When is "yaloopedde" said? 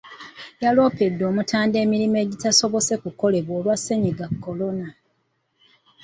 0.63-1.23